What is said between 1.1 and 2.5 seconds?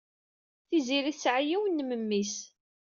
tesɛa yiwen n memmi-s.